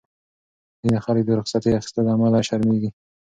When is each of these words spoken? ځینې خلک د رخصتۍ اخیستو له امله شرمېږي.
ځینې 0.81 0.99
خلک 1.05 1.23
د 1.25 1.31
رخصتۍ 1.39 1.71
اخیستو 1.75 1.99
له 2.05 2.11
امله 2.15 2.39
شرمېږي. 2.47 2.89